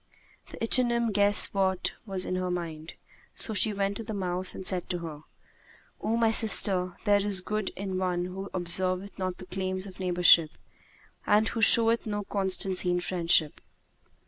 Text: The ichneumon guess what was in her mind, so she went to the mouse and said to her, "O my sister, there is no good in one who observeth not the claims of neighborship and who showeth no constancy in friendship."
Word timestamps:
The 0.49 0.57
ichneumon 0.63 1.13
guess 1.13 1.53
what 1.53 1.91
was 2.07 2.25
in 2.25 2.33
her 2.37 2.49
mind, 2.49 2.95
so 3.35 3.53
she 3.53 3.71
went 3.71 3.97
to 3.97 4.03
the 4.03 4.15
mouse 4.15 4.55
and 4.55 4.65
said 4.65 4.89
to 4.89 4.97
her, 4.97 5.21
"O 6.01 6.17
my 6.17 6.31
sister, 6.31 6.97
there 7.05 7.23
is 7.23 7.43
no 7.43 7.45
good 7.45 7.69
in 7.75 7.99
one 7.99 8.25
who 8.25 8.49
observeth 8.51 9.19
not 9.19 9.37
the 9.37 9.45
claims 9.45 9.85
of 9.85 9.99
neighborship 9.99 10.49
and 11.27 11.49
who 11.49 11.61
showeth 11.61 12.07
no 12.07 12.23
constancy 12.23 12.89
in 12.89 12.99
friendship." 12.99 13.61